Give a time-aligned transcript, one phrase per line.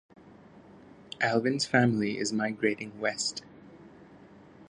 [1.21, 3.43] Alvin's family is migrating west.